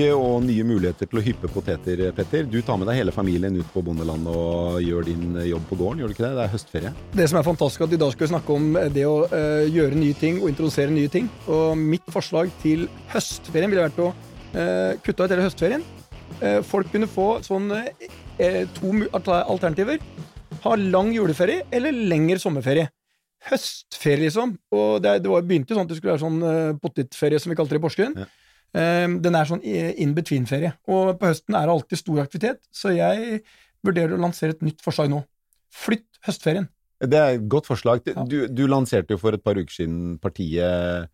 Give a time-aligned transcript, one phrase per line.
[0.00, 2.46] uke og nye muligheter til å hyppe poteter, Petter.
[2.48, 6.00] Du tar med deg hele familien ut på bondelandet og gjør din jobb på gården,
[6.00, 6.32] gjør du ikke det?
[6.36, 6.92] Det er høstferie.
[7.16, 9.98] Det som er fantastisk, at i dag skal vi snakke om det å uh, gjøre
[10.00, 11.28] nye ting og introdusere nye ting.
[11.50, 15.84] Og mitt forslag til høstferien ville vært å uh, kutte ut hele høstferien.
[16.40, 17.68] Uh, folk kunne få sånn
[18.78, 20.00] to alternativer.
[20.64, 22.88] Ha lang juleferie eller lengre sommerferie.
[23.50, 24.54] Høstferie, liksom.
[24.76, 27.56] Og det, det var, begynte jo sånn at det skulle være sånn potetferie, som vi
[27.58, 28.16] kalte det i Porsgrunn.
[28.20, 28.28] Ja.
[28.78, 30.74] Ehm, den er sånn in between-ferie.
[30.90, 33.40] Og på høsten er det alltid stor aktivitet, så jeg
[33.86, 35.22] vurderer å lansere et nytt forslag nå.
[35.74, 36.68] Flytt høstferien.
[37.00, 38.04] Det er et godt forslag.
[38.28, 41.08] Du, du lanserte jo for et par uker siden partiet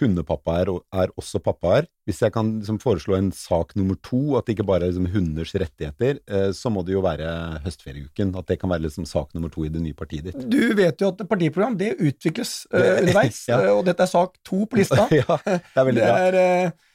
[0.00, 1.88] hundepappa er, også pappaer.
[2.08, 5.10] Hvis jeg kan liksom, foreslå en sak nummer to, at det ikke bare er liksom,
[5.12, 7.28] hunders rettigheter, eh, så må det jo være
[7.66, 8.34] høstferieuken.
[8.38, 10.48] At det kan være liksom, sak nummer to i det nye partiet ditt.
[10.50, 13.60] Du vet jo at partiprogram det utvikles uh, underveis, ja.
[13.62, 15.08] uh, og dette er sak to på lista.
[15.20, 16.18] ja, det er veldig bra.
[16.18, 16.87] Det er, Uh,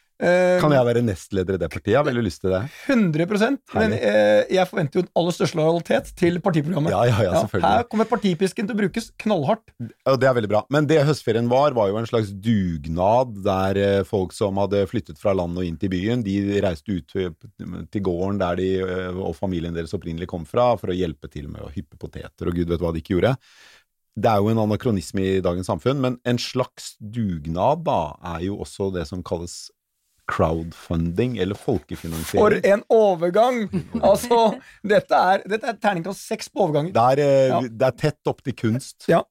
[0.61, 1.91] kan jeg være nestleder i det partiet?
[1.93, 2.61] Jeg har veldig lyst til det.
[2.87, 6.93] 100 Men uh, jeg forventer jo aller største lojalitet til partiprogrammet.
[6.93, 7.69] Ja, ja, ja, selvfølgelig.
[7.69, 9.73] Ja, her kommer partipisken til å brukes knallhardt.
[10.09, 10.63] Og Det er veldig bra.
[10.73, 15.21] Men det høstferien var, var jo en slags dugnad der uh, folk som hadde flyttet
[15.21, 19.75] fra landet og inn til byen, de reiste ut til gården der de og familien
[19.75, 22.81] deres opprinnelig kom fra, for å hjelpe til med å hyppe poteter, og gud vet
[22.81, 23.35] hva de ikke gjorde.
[24.13, 28.59] Det er jo en anakronisme i dagens samfunn, men en slags dugnad da, er jo
[28.61, 29.71] også det som kalles
[30.31, 32.39] crowdfunding eller folkefinansiering.
[32.39, 33.65] For en overgang!
[34.03, 34.39] Altså,
[34.85, 36.93] dette er, dette er terningkast seks på overganger.
[36.95, 37.61] Det er, eh, ja.
[37.67, 39.07] det er tett opp til kunst.
[39.11, 39.23] Ja.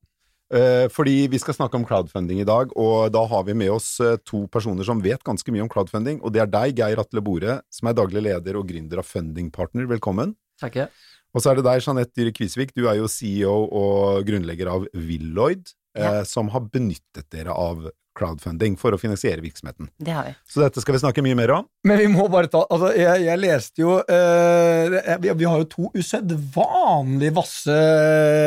[0.52, 3.94] Uh, fordi vi skal snakke om crowdfunding i dag, og da har vi med oss
[4.04, 6.20] uh, to personer som vet ganske mye om crowdfunding.
[6.20, 9.88] Og det er deg, Geir Atle Bore, som er daglig leder og gründer av Fundingpartner.
[9.88, 10.34] Velkommen.
[10.60, 10.76] Takk.
[11.32, 12.74] Og så er det deg, Jeanette Dyhre Kvisvik.
[12.76, 16.20] Du er jo CEO og grunnlegger av Villoid, ja.
[16.20, 19.88] uh, som har benyttet dere av crowdfunding for å finansiere virksomheten.
[19.97, 20.34] Det har vi.
[20.48, 21.69] Så dette skal vi snakke mye mer om.
[21.88, 25.69] Men vi må bare ta Altså, jeg, jeg leste jo uh, vi, vi, har jo
[25.70, 27.78] to usedvanlig vasse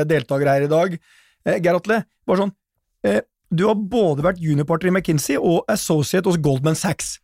[0.09, 0.97] deltakere her i dag.
[1.45, 2.53] Uh, Geir Atle, bare sånn
[3.09, 3.22] uh,
[3.53, 7.17] Du har både vært juniorpartner i McKinsey og associate hos Goldman Sachs.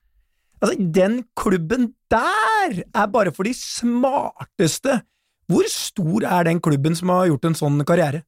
[0.61, 5.01] Altså, den klubben der er bare for de smarteste.
[5.51, 8.21] Hvor stor er den klubben som har gjort en sånn karriere?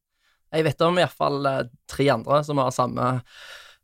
[0.54, 1.50] Jeg vet om iallfall
[1.90, 3.12] tre andre som har samme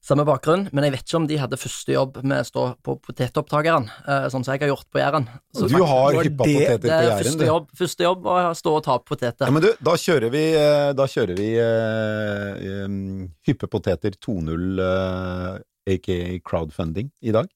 [0.01, 2.97] samme bakgrunn, men jeg vet ikke om de hadde første jobb med å stå på
[3.05, 5.29] potetopptakeren, uh, sånn som jeg har gjort på Jæren.
[5.57, 8.85] Så du har hyppa poteter på Jæren, første jobb, første jobb var å stå og
[8.87, 9.45] ta poteter.
[9.47, 14.81] Ja, men du, da kjører vi, eh, da kjører vi uh, um, hyppe poteter 2.0,
[14.81, 15.59] uh,
[15.91, 17.53] aka crowdfunding, i dag.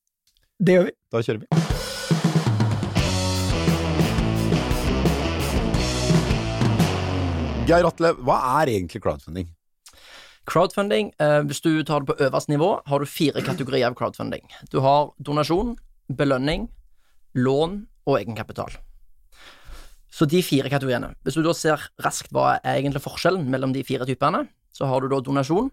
[0.60, 0.98] Det gjør vi.
[1.14, 1.73] Da kjører vi.
[7.64, 9.46] Geir Atle, hva er egentlig crowdfunding?
[10.44, 14.42] Crowdfunding, eh, hvis du tar det på øverste nivå, har du fire kategorier av crowdfunding.
[14.68, 15.70] Du har donasjon,
[16.12, 16.68] belønning,
[17.34, 18.68] lån og egenkapital.
[20.12, 21.14] Så de fire kategoriene.
[21.24, 25.00] Hvis du da ser raskt hva er egentlig forskjellen mellom de fire typene, så har
[25.00, 25.72] du da donasjon,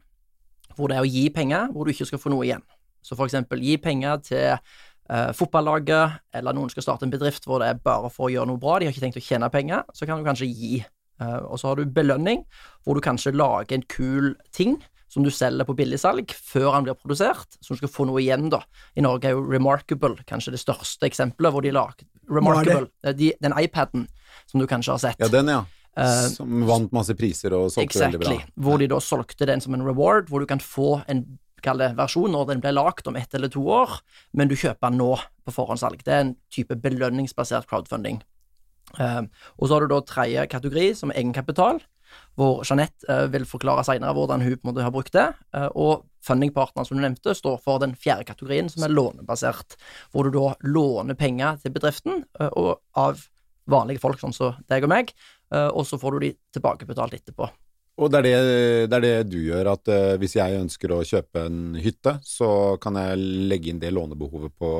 [0.77, 2.63] hvor det er å gi penger hvor du ikke skal få noe igjen.
[3.03, 7.59] Så for eksempel gi penger til eh, fotballaget, eller noen skal starte en bedrift hvor
[7.59, 9.83] det er bare for å gjøre noe bra, de har ikke tenkt å tjene penger,
[9.91, 12.45] så kan du kanskje gi Eh, og så har du belønning,
[12.85, 14.79] hvor du kanskje lager en kul ting
[15.11, 18.47] som du selger på billigsalg før han blir produsert, så du skal få noe igjen,
[18.53, 18.61] da.
[18.95, 23.33] I Norge er jo Remarkable kanskje det største eksempelet hvor de lager Remarkable, eh, de,
[23.43, 24.07] den iPaden
[24.47, 25.19] som du kanskje har sett.
[25.19, 25.65] Ja, den, ja.
[25.91, 28.51] Uh, som vant masse priser og solgte exactly, veldig bra.
[28.63, 31.25] Hvor de da solgte den som en reward, hvor du kan få en
[31.61, 33.99] kalle versjon når den ble lagd om ett eller to år,
[34.31, 35.11] men du kjøper den nå
[35.45, 36.05] på forhåndssalg.
[36.07, 38.21] Det er en type belønningsbasert crowdfunding.
[38.99, 39.23] Uh,
[39.57, 41.81] og så har du da tredje kategori, som er egenkapital,
[42.39, 45.27] hvor Jeanette uh, vil forklare senere hvordan hun på en måte har brukt det.
[45.55, 49.77] Uh, og fundingpartneren, som du nevnte, står for den fjerde kategorien, som er lånebasert,
[50.11, 52.21] hvor du da låner penger til bedriften
[52.51, 53.23] og av
[53.71, 55.09] vanlige folk, sånn som deg og meg,
[55.49, 57.47] og så får du de tilbakebetalt etterpå.
[57.97, 58.35] Og det er det,
[58.91, 59.91] det er det, du gjør, at
[60.21, 63.17] hvis jeg ønsker å kjøpe en hytte, så kan jeg
[63.49, 64.71] legge inn det lånebehovet på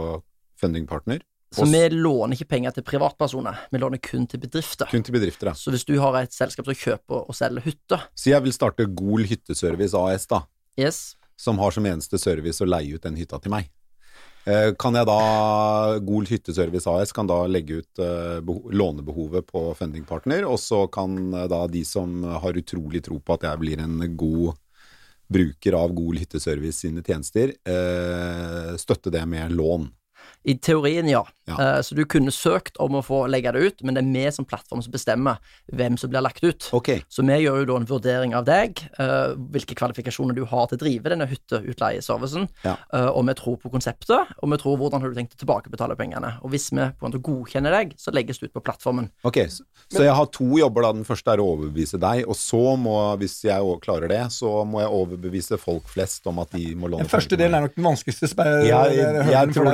[0.61, 4.87] fundingpartner, så vi låner ikke penger til privatpersoner, vi låner kun til bedrifter.
[4.87, 5.55] Kun til bedrifter, ja.
[5.57, 8.87] Så hvis du har et selskap som kjøper og selger hytter Så jeg vil starte
[8.87, 10.45] Gol hytteservice AS, da.
[10.79, 11.17] Yes.
[11.35, 13.67] Som har som eneste service å leie ut den hytta til meg.
[14.47, 15.19] Eh, kan jeg da,
[16.07, 18.39] Gol hytteservice AS kan da legge ut uh,
[18.71, 23.49] lånebehovet på fundingpartner, og så kan uh, da de som har utrolig tro på at
[23.49, 24.55] jeg blir en god
[25.31, 27.53] bruker av Gol hytteservice sine tjenester,
[28.75, 29.85] støtte det med lån.
[30.43, 31.23] I teorien, ja.
[31.45, 31.53] Ja.
[31.77, 34.31] Eh, så du kunne søkt om å få legge det ut, men det er vi
[34.31, 35.37] som plattform som bestemmer
[35.73, 36.69] hvem som blir lagt ut.
[36.73, 37.01] Okay.
[37.09, 40.77] Så vi gjør jo da en vurdering av deg, eh, hvilke kvalifikasjoner du har til
[40.77, 42.77] å drive denne hytteutleieservicen, Ja.
[42.93, 45.95] eh, og vi tror på konseptet, og vi tror hvordan har du tenkt å tilbakebetale
[45.97, 46.37] pengene.
[46.43, 49.09] Og hvis vi på en måte godkjenner deg, så legges det ut på plattformen.
[49.23, 49.37] ok.
[49.49, 50.91] Så, så jeg har to jobber da.
[50.93, 54.79] Den første er å overbevise deg, og så må, hvis jeg klarer det, så må
[54.81, 57.83] jeg overbevise folk flest om at de må låne Den første delen er nok den
[57.83, 59.71] vanskeligste spe- Ja, jeg- jeg jeg, jeg tror.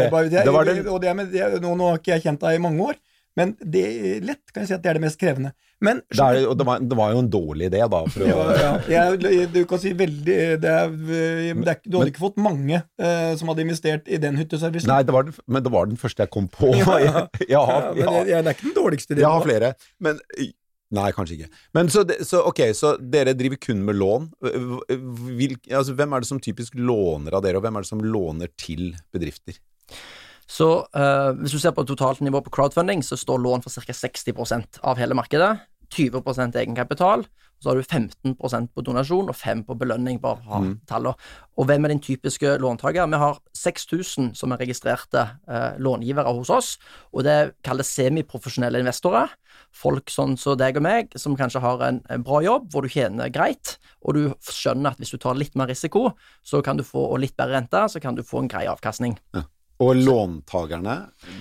[0.47, 0.79] Det var det...
[0.87, 2.99] Og det med, det nå, nå har ikke jeg kjent deg i mange år,
[3.37, 3.85] men det
[4.25, 5.53] lett kan jeg si at det er det mest krevende.
[5.77, 7.99] Men Det, er, det, var, det var jo en dårlig idé, da.
[8.09, 10.95] For å, ja, jeg, du kan si veldig det er,
[11.53, 14.89] er, Du hadde ikke fått mange eh, som hadde investert i den hytteservicen.
[14.89, 16.73] Nei, det var men det var den første jeg kom på.
[16.81, 16.97] Ja.
[16.97, 19.49] Jeg, jeg, Ja, men det, er ikke den dårligste jeg har ideen.
[19.51, 19.73] flere.
[20.01, 20.17] Men
[20.97, 21.49] Nei, kanskje ikke.
[21.75, 24.29] Men så, så ok, så dere driver kun med lån.
[25.35, 28.03] Hvil, altså, hvem er det som typisk låner av dere, og hvem er det som
[28.03, 29.59] låner til bedrifter?
[30.47, 33.93] Så uh, hvis du ser på totalt nivå på crowdfunding, så står lån for ca.
[33.93, 35.57] 60% av hele markedet.
[35.93, 37.25] 20% egenkapital.
[37.59, 40.79] Så har du 15% på donasjon og 5 på belønning, bare for Mm.
[40.85, 41.15] tallene.
[41.57, 43.07] Og hvem er din typiske låntaker?
[43.09, 46.77] Vi har 6000 som er registrerte eh, långivere hos oss,
[47.13, 49.29] og det kalles semiprofesjonelle investorer.
[49.73, 52.89] Folk sånn som deg og meg, som kanskje har en, en bra jobb, hvor du
[52.89, 56.11] tjener greit, og du skjønner at hvis du tar litt mer risiko,
[56.45, 59.17] så kan du få, og litt bedre rente, så kan du få en grei avkastning.
[59.83, 60.95] Og låntakerne,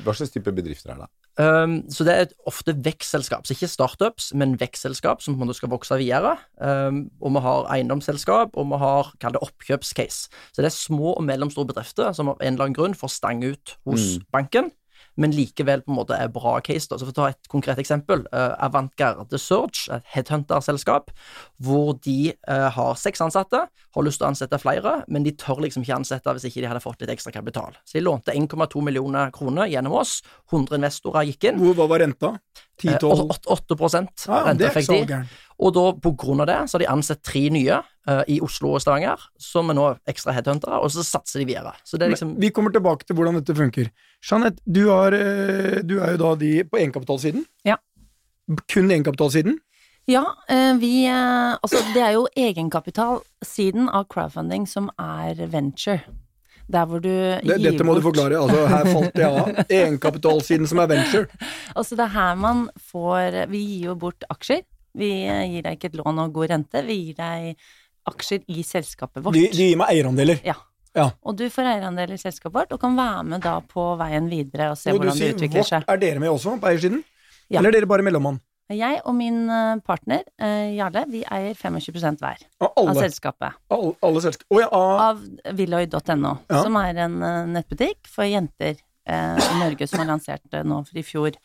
[0.05, 1.13] hva slags type bedrifter er det?
[1.37, 5.59] Um, så det er ofte vekstselskap, så ikke startups, men vekstselskap som på en måte
[5.59, 6.37] skal vokse videre.
[6.57, 10.31] Um, og vi har eiendomsselskap, og vi har kall det oppkjøpscase.
[10.53, 13.45] Så det er små og mellomstore bedrifter som av en eller annen grunn får stang
[13.45, 14.25] ut hos Mm.
[14.33, 14.71] banken,
[15.21, 16.89] men likevel på en måte er bra case.
[16.91, 16.99] Da.
[16.99, 18.25] Så for å ta et konkret eksempel.
[18.33, 21.13] Uh, Avantgarde Search, et headhunter-selskap,
[21.63, 25.63] hvor de uh, har seks ansatte, har lyst til å ansette flere, men de tør
[25.65, 27.77] liksom ikke ansette hvis ikke de hadde fått litt ekstra kapital.
[27.85, 30.19] Så de lånte 1,2 millioner kroner gjennom oss.
[30.53, 31.63] 100 investorer gikk inn.
[31.77, 32.37] Hva var renta?
[32.85, 33.29] Eh, 10-12?
[33.31, 35.35] 8, 8 Ja, det er ikke så renteeffektiv.
[35.57, 38.75] Og da, på grunn av det, så har de ansett tre nye uh, i Oslo
[38.77, 41.73] og Stavanger, som er nå ekstra headhuntere, og så satser de videre.
[41.81, 43.89] Så det er liksom Men Vi kommer tilbake til hvordan dette funker.
[44.21, 47.47] Jeanette, du, har, eh, du er jo da de på egenkapitalsiden.
[47.65, 47.79] Ja.
[48.69, 49.57] Kun egenkapitalsiden.
[50.07, 56.03] Ja, eh, vi eh, Altså, det er jo egenkapitalsiden av crowdfunding som er venture.
[56.73, 58.39] Der hvor du Det, gir dette må du forklare.
[58.43, 59.51] Altså, her falt jeg av.
[59.81, 61.27] Egenkapitalsiden som er venture.
[61.75, 64.65] Altså, det er her man får Vi gir jo bort aksjer.
[64.97, 67.67] Vi gir deg ikke et lån og god rente, vi gir deg
[68.09, 69.37] aksjer i selskapet vårt.
[69.37, 70.41] De, de gir meg eierandeler.
[70.47, 70.57] Ja.
[70.97, 71.11] Ja.
[71.29, 74.71] Og du får eierandel i selskapet vårt, og kan være med da på veien videre
[74.73, 75.85] og se Og hvordan det utvikler seg.
[75.85, 77.03] er dere med også på eiersiden?
[77.53, 77.61] Ja.
[77.61, 78.41] Eller er dere bare mellommann?
[78.73, 83.55] Jeg og min eh, partner, eh, Jarle, vi eier 25 hver Av av alle, selskapet.
[83.71, 84.49] alle, alle selskap...
[84.51, 86.63] oh, ja, av, Av Willoy.no, Ja.
[86.65, 88.75] som er en eh, nettbutikk for jenter
[89.07, 91.37] eh, i Norge som har lansert det nå for i fjor.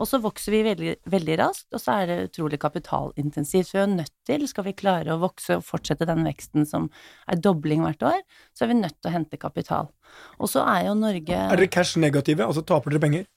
[0.00, 3.68] Og så vokser vi veldig, veldig raskt, og så er det utrolig kapitalintensivt.
[3.68, 6.88] Så vi er nødt til, skal vi klare å vokse og fortsette den veksten som
[7.28, 8.22] er dobling hvert år,
[8.56, 9.92] så er vi nødt til å hente kapital.
[10.40, 12.48] Og så er jo Norge er dere cash negative?
[12.48, 13.28] Altså taper dere penger?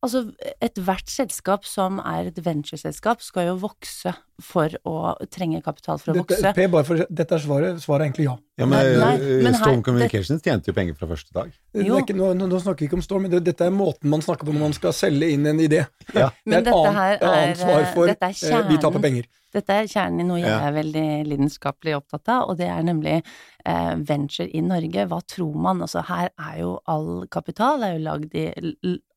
[0.00, 0.22] Altså,
[0.64, 4.94] ethvert selskap som er et ventureselskap, skal jo vokse for å
[5.28, 6.52] trenge kapital for å Dette, vokse.
[6.56, 7.82] per, bare for, dette er svaret.
[7.84, 8.36] Svaret er egentlig ja.
[8.56, 11.52] Ja, men, Nei, nei, men Storm her- Storm det, tjente jo penger fra første dag.
[11.76, 11.98] Jo.
[12.00, 14.24] ikke, nå, nå, nå snakker vi ikke om Storm, men det, dette er måten man
[14.24, 15.84] snakker på når man skal selge inn en idé.
[16.16, 16.30] Ja.
[16.48, 19.28] Det er et annet, annet svar for dette er eh, vi taper penger.
[19.52, 23.16] Dette er kjernen i noe jeg er veldig lidenskapelig opptatt av, og det er nemlig
[23.20, 25.06] eh, venture i Norge.
[25.10, 25.82] Hva tror man?
[25.82, 28.46] Altså, her er jo all kapital er jo lagd i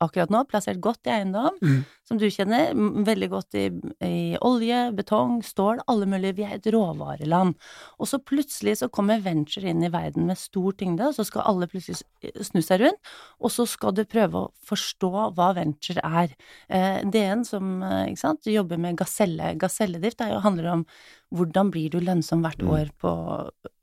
[0.03, 1.83] akkurat nå, plassert godt i eiendom, Mm.
[2.03, 2.73] som du kjenner,
[3.07, 3.65] veldig godt i,
[4.03, 6.35] i olje, betong, stål, alle mulige.
[6.35, 7.53] Vi er et råvareland.
[7.99, 11.45] Og så plutselig så kommer venture inn i verden med stor tyngde, og så skal
[11.47, 12.01] alle plutselig
[12.43, 16.33] snu seg rundt, og så skal du prøve å forstå hva venture er.
[16.67, 20.85] Eh, DN som eh, ikke sant, jobber med gaselle, gaselledrift, det jo, handler om
[21.33, 22.69] hvordan blir du lønnsom hvert Mm.
[22.69, 23.13] år på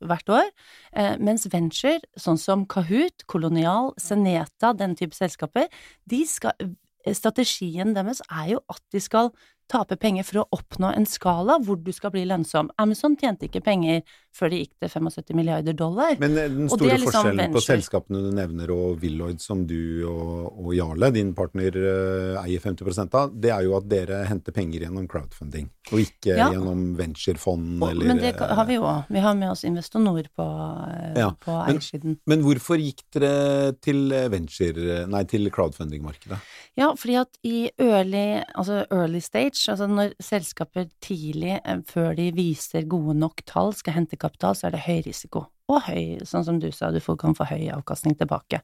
[0.07, 0.51] hvert år.
[0.93, 5.67] Eh, mens venture, sånn som Kahoot, Kolonial, Seneta, den type selskaper,
[6.07, 6.53] de skal
[7.01, 9.31] Strategien deres er jo at de skal
[9.71, 12.69] tape penger for å oppnå en skala hvor du skal bli lønnsom.
[12.81, 14.01] Amazon tjente ikke penger
[14.35, 16.15] før de gikk til 75 milliarder dollar.
[16.21, 20.51] Men eh, den store liksom forskjellen på selskapene du nevner og Villoid, som du og,
[20.61, 24.85] og Jarle, din partner, eh, eier 50 av, det er jo at dere henter penger
[24.85, 26.47] gjennom crowdfunding, og ikke Ja.
[26.53, 29.05] gjennom venturefond eller Men det har vi jo òg.
[29.11, 30.47] Vi har med oss Investonor på,
[30.95, 36.39] eh, Ja, på men- Men hvorfor gikk dere til venture, nei, til crowdfunding-markedet?
[36.77, 42.31] Ja, fordi at i early, altså early stage, altså når selskaper tidlig, eh, før de
[42.35, 45.45] viser gode nok tall, skal hente kapital, så er det høy risiko.
[45.71, 48.59] og høy, sånn som du sa, du kan få høy avkastning tilbake.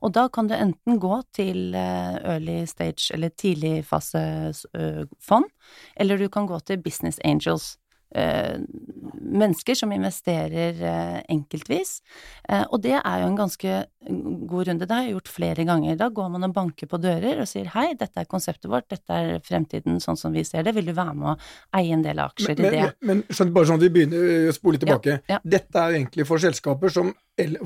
[0.00, 5.44] Og da kan du enten gå til eh, early stage eller tidligfasefond,
[5.96, 7.76] eller du kan gå til business angels.
[8.16, 8.58] Eh,
[9.26, 11.98] mennesker som investerer eh, enkeltvis.
[12.48, 13.74] Eh, og det er jo en ganske
[14.48, 14.86] god runde.
[14.86, 15.98] Det har jeg gjort flere ganger.
[16.00, 19.12] Da går man og banker på dører og sier hei, dette er konseptet vårt, dette
[19.20, 21.36] er fremtiden sånn som vi ser det, vil du være med å
[21.76, 22.88] eie en del aksjer Men, i det?
[23.04, 25.20] men, men bare sånn at vi begynner å spole tilbake.
[25.26, 25.44] Ja, ja.
[25.56, 27.12] Dette er jo egentlig for selskaper som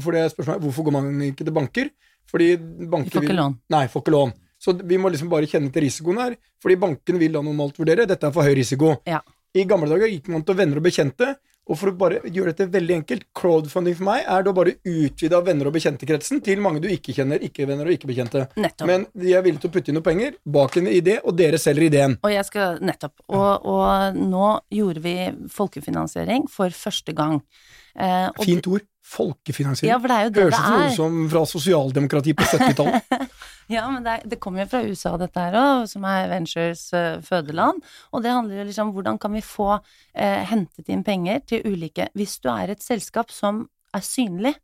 [0.03, 1.91] For det er spørsmålet hvorfor går man ikke til banker?
[2.31, 2.55] Fordi
[2.91, 3.61] banker får ikke lån.
[3.71, 4.33] Nei, får ikke lån.
[4.61, 6.35] Så vi må liksom bare kjenne til risikoen her.
[6.63, 8.97] Fordi banken vil da normalt vurdere dette er for høy risiko.
[9.09, 9.23] Ja.
[9.57, 11.35] I gamle dager gikk man til venner og bekjente.
[11.71, 15.39] Og for å bare gjøre dette veldig enkelt, crowdfunding for meg er da bare utvida
[15.47, 18.43] venner og bekjente-kretsen til mange du ikke kjenner, ikke-venner og ikke-bekjente.
[18.59, 18.89] Nettopp.
[18.91, 21.61] Men de er villige til å putte inn noe penger bak en idé, og dere
[21.63, 22.17] selger ideen.
[22.27, 23.23] Og jeg skal Nettopp.
[23.31, 24.49] Og, og nå
[24.81, 25.15] gjorde vi
[25.53, 27.39] folkefinansiering for første gang.
[27.95, 28.87] Eh, Fint ord.
[29.11, 29.91] Folkefinansiering.
[29.91, 33.15] Ja, for det er jo det Høres ut som fra sosialdemokrati på 70-tallet.
[33.71, 37.21] Ja, men det, det kommer jo fra USA, dette her òg, som er Ventures uh,
[37.23, 37.79] fødeland.
[38.11, 41.69] Og det handler jo liksom om hvordan kan vi få uh, hentet inn penger til
[41.71, 44.57] ulike Hvis du er et selskap som er synlig,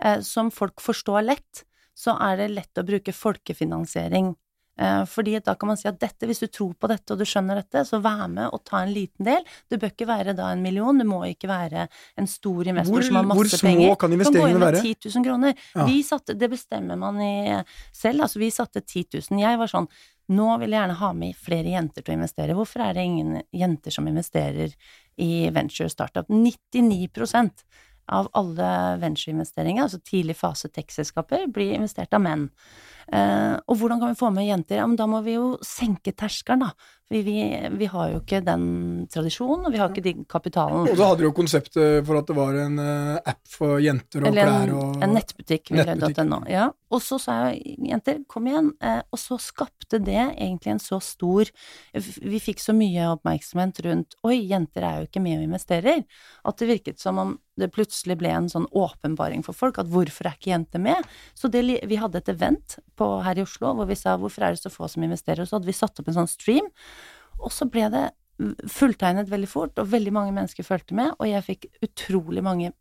[0.00, 4.32] uh, som folk forstår lett, så er det lett å bruke folkefinansiering.
[4.78, 7.24] Eh, fordi da kan man si at dette, hvis du tror på dette og du
[7.24, 9.44] skjønner dette, så vær med og ta en liten del.
[9.70, 11.86] Det bør ikke være da en million, det må ikke være
[12.20, 13.96] en stor investor Hvor- som har hvor masse små penger.
[13.96, 14.82] kan Du gå investeringene inn med være?
[14.82, 15.54] 10 000 kroner.
[15.74, 15.86] Ja.
[15.86, 19.40] Vi satte, det bestemmer man i selv, altså vi satte 10 000.
[19.40, 19.88] Jeg var sånn,
[20.28, 22.54] nå vil jeg gjerne ha med flere jenter til å investere.
[22.54, 24.74] Hvorfor er det ingen jenter som investerer
[25.18, 26.26] i venture startup?
[26.28, 27.64] 99%
[28.08, 32.50] av alle ventureinvesteringer, altså tidlig fase tech-selskaper, blir investert av menn.
[33.12, 34.80] Eh, og hvordan kan vi få med jenter?
[34.80, 36.92] Ja, men da må vi jo senke terskelen, da.
[37.08, 38.64] Vi, vi, vi har jo ikke den
[39.12, 40.88] tradisjonen, og vi har ikke den kapitalen.
[40.90, 44.24] Og så hadde du jo konseptet for at det var en eh, app for jenter
[44.24, 45.70] og Eller klær en, og en nettbutikk.
[45.76, 46.24] Nettbutikk.
[46.26, 46.40] .no.
[46.50, 46.66] Ja.
[46.90, 48.72] Og så sa jeg jenter, kom igjen.
[48.82, 51.46] Eh, og så skapte det egentlig en så stor
[51.94, 56.02] Vi fikk så mye oppmerksomhet rundt Oi, jenter er jo ikke med og investerer.
[56.42, 60.28] At det virket som om det plutselig ble en sånn åpenbaring for folk at hvorfor
[60.28, 61.06] er ikke jenter med?
[61.38, 64.56] Så det, vi hadde et event på, her i Oslo hvor vi sa hvorfor er
[64.56, 65.44] det så få som investerer?
[65.44, 66.70] Og så hadde vi satt opp en sånn stream.
[67.36, 68.06] Og så ble det
[68.68, 72.72] fulltegnet veldig fort, og veldig mange mennesker fulgte med, og jeg fikk utrolig mange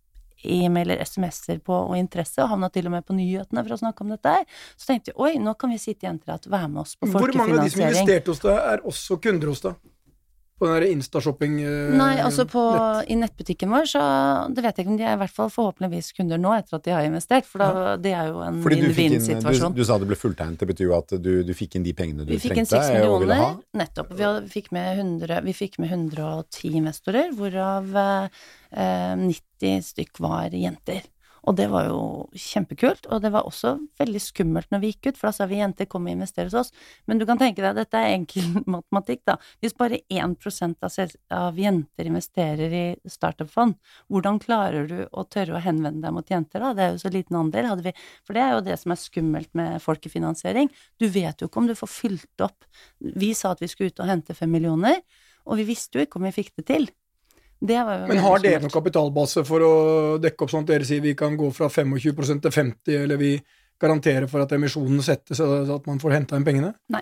[0.45, 4.03] e-mailer, SMS-er på og interesse, og havna til og med på nyhetene for å snakke
[4.03, 4.43] om dette her.
[4.75, 7.07] Så tenkte jeg oi, nå kan vi si til jenter at vær med oss på
[7.07, 7.31] folkefinansiering.
[7.31, 9.79] Hvor mange av de som investerte hos deg, er også kunder hos deg?
[10.56, 13.10] På den Insta-shopping eh, Nei, altså på, nett.
[13.12, 14.04] i nettbutikken vår, så
[14.56, 16.86] det vet jeg ikke om de er i hvert fall forhåpentligvis kunder nå, etter at
[16.86, 19.76] de har investert, for da, det er jo en Fordi du, du, vinn-vinn-situasjon.
[19.76, 22.24] du sa det ble fulltegnet, det betyr jo at du, du fikk inn de pengene
[22.24, 23.50] du Vi fikk inn trengte 6 og ville ha.
[23.52, 24.14] millioner, nettopp.
[24.16, 30.56] Vi, hadde, fikk med 100, vi fikk med 110 investorer, hvorav eh, 90 stykk var
[30.56, 31.04] jenter.
[31.46, 32.00] Og det var jo
[32.34, 35.60] kjempekult, og det var også veldig skummelt når vi gikk ut, for da sa vi
[35.60, 36.72] jenter kom og investere hos oss.
[37.06, 39.38] Men du kan tenke deg, dette er enkel matematikk, da.
[39.62, 40.36] Hvis bare 1
[40.86, 43.78] av, av jenter investerer i startup-fond,
[44.10, 46.74] hvordan klarer du å tørre å henvende deg mot jenter, da?
[46.74, 47.70] Det er jo så liten andel.
[47.70, 50.74] Hadde vi, for det er jo det som er skummelt med folkefinansiering.
[51.02, 52.66] Du vet jo ikke om du får fylt opp.
[53.00, 55.04] Vi sa at vi skulle ut og hente fem millioner,
[55.46, 56.90] og vi visste jo ikke om vi fikk det til.
[57.65, 59.74] Men har dere noen kapitalbase for å
[60.22, 63.36] dekke opp sånn at dere sier vi kan gå fra 25 til 50, eller vi
[63.81, 66.74] garanterer for at emisjonen settes, så at man får henta inn pengene?
[66.89, 67.01] Nei,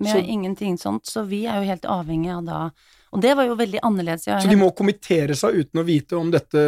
[0.00, 2.70] Vi så- har ingenting sånt, så vi er jo helt avhengig av da
[3.10, 4.24] Og det var jo veldig annerledes.
[4.24, 6.58] Så de må kommentere seg uten å vite om dette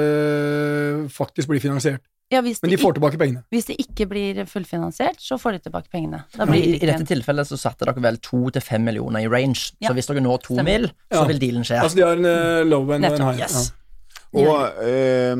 [1.12, 2.00] faktisk blir finansiert.
[2.30, 3.42] Ja, hvis, Men de får tilbake pengene.
[3.50, 6.22] hvis det ikke blir fullfinansiert, så får de tilbake pengene.
[6.36, 9.26] Da blir i, I dette tilfellet så satte dere vel to til fem millioner i
[9.28, 10.64] range, Ja, så hvis dere når to stemmer.
[10.70, 11.24] mil, så Ja.
[11.26, 11.80] vil dealen skje.
[11.82, 13.40] Altså de har en uh, low end og en high.
[13.40, 13.72] Yes.
[14.38, 15.34] Og eh,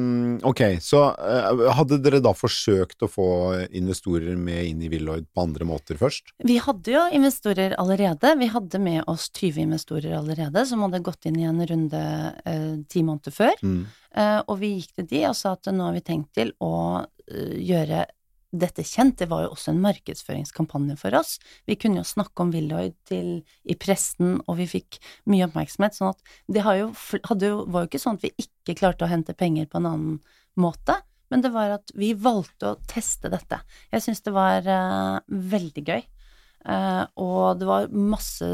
[0.47, 3.29] ok, så eh, hadde dere da forsøkt å få
[3.77, 6.33] investorer med inn i Willoid på andre måter først?
[6.43, 8.35] Vi hadde jo investorer allerede.
[8.41, 12.05] Vi hadde med oss 20 investorer allerede, som hadde gått inn i en runde
[12.45, 13.63] eh, ti måneder før.
[13.63, 13.85] Mm.
[14.11, 16.75] Eh, og vi gikk til de og sa at nå har vi tenkt til å
[17.31, 18.09] eh, gjøre
[18.50, 19.19] dette kjent.
[19.21, 21.37] Det var jo også en markedsføringskampanje for oss.
[21.71, 25.97] Vi kunne jo snakke om Willoid til, i pressen, og vi fikk mye oppmerksomhet.
[25.97, 29.37] sånn at det jo, jo, var jo ikke sånn at vi ikke klarte å hente
[29.38, 30.21] penger på en annen
[30.61, 30.99] måte.
[31.30, 33.61] Men det var at vi valgte å teste dette.
[33.95, 36.02] Jeg syns det var uh, veldig gøy.
[36.66, 38.49] uh, og det var masse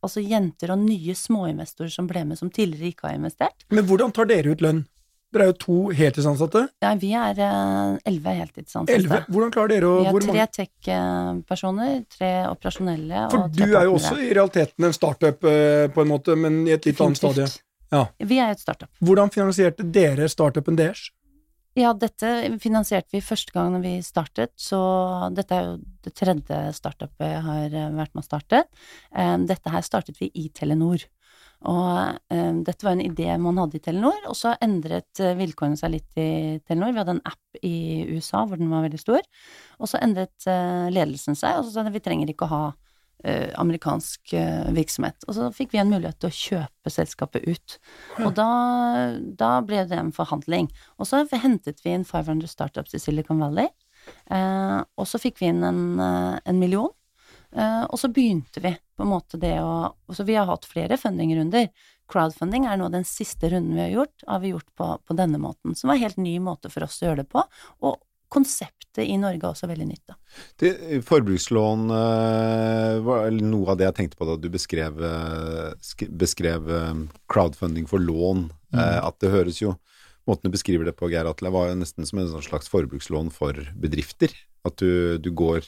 [0.00, 3.66] altså jenter og nye småinvestorer som ble med, som tidligere ikke har investert.
[3.70, 4.84] Men hvordan tar dere ut lønn?
[5.30, 6.64] Dere er jo to heltidsansatte.
[6.82, 8.96] Ja, vi er eh, elleve heltidsansatte.
[8.96, 9.20] Elleve.
[9.30, 13.94] Hvordan klarer dere å Vi har tre tech-personer, tre operasjonelle For og du er jo
[13.94, 17.46] også i realiteten en startup eh, på en måte, men i et litt annet stadie.
[17.94, 18.02] Ja.
[18.18, 18.90] Vi er et startup.
[18.98, 21.08] Hvordan finansierte dere startupen deres?
[21.78, 24.80] Ja, dette finansierte vi første gang når vi startet, så
[25.30, 28.64] dette er jo det tredje startupet jeg har eh, vært med å starte.
[29.46, 31.06] Dette her startet vi i Telenor.
[31.68, 35.76] Og eh, dette var en idé man hadde i Telenor, og så endret eh, vilkårene
[35.76, 36.94] seg litt i Telenor.
[36.94, 39.26] Vi hadde en app i USA hvor den var veldig stor,
[39.76, 42.62] og så endret eh, ledelsen seg, og så sa de vi trenger ikke å ha
[43.28, 45.28] eh, amerikansk eh, virksomhet.
[45.28, 47.76] Og så fikk vi en mulighet til å kjøpe selskapet ut.
[48.24, 48.48] Og da,
[49.20, 50.70] da ble det en forhandling.
[50.96, 53.68] Og så hentet vi inn 500 startups i Silicon Valley,
[54.32, 56.88] eh, og så fikk vi inn en, en million.
[57.56, 60.98] Eh, og så begynte vi på en måte det å Så vi har hatt flere
[61.00, 61.70] fundingrunder.
[62.10, 65.38] Crowdfunding er nå den siste runden vi har gjort, har vi gjort på, på denne
[65.38, 65.74] måten.
[65.78, 67.44] Som var en helt ny måte for oss å gjøre det på.
[67.86, 70.16] Og konseptet i Norge er også veldig nytt, da.
[70.58, 70.72] Det,
[71.06, 76.70] forbrukslån eh, var noe av det jeg tenkte på da du beskrev, eh, sk beskrev
[77.30, 78.48] crowdfunding for lån.
[78.74, 79.76] Eh, at det høres jo
[80.28, 83.32] Måten du beskriver det på, Geir Atle, var jo nesten som en sånn slags forbrukslån
[83.34, 84.30] for bedrifter.
[84.68, 85.64] At du, du går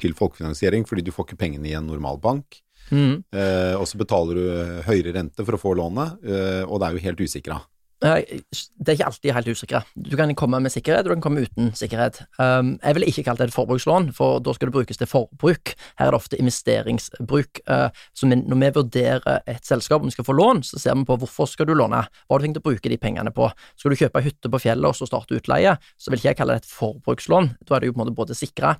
[0.00, 2.60] til folkefinansiering fordi du får ikke pengene i en normal bank.
[2.90, 3.22] Mm.
[3.30, 6.96] Eh, og så betaler du høyere rente for å få lånet, eh, og det er
[6.96, 7.60] jo helt usikra.
[8.00, 9.82] Det er ikke alltid helt usikre.
[9.92, 12.22] Du kan komme med sikkerhet, du kan komme uten sikkerhet.
[12.40, 15.74] Um, jeg ville ikke kalt det et forbrukslån, for da skal det brukes til forbruk.
[16.00, 17.60] Her er det ofte investeringsbruk.
[17.68, 21.04] Uh, så når vi vurderer et selskap om vi skal få lån, så ser vi
[21.04, 23.50] på hvorfor skal du låne, hva har du tenkt å bruke de pengene på.
[23.76, 26.56] Skal du kjøpe hytte på fjellet og så starte utleie, så vil ikke jeg kalle
[26.56, 27.52] det et forbrukslån.
[27.68, 28.78] Da er det jo på en måte både sikra.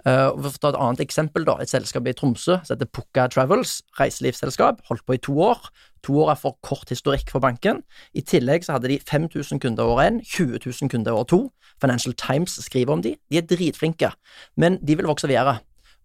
[0.00, 1.58] Vi for å ta et annet eksempel, da.
[1.60, 5.68] Et selskap i Tromsø som heter Pukka Travels, reiselivsselskap, holdt på i to år.
[6.06, 7.82] To år er for kort historikk for banken.
[8.14, 11.40] I tillegg så hadde de 5000 kunder år én, 20 000 kunder år to.
[11.80, 13.16] Financial Times skriver om de.
[13.30, 14.12] De er dritflinke,
[14.56, 15.58] men de vil vokse videre.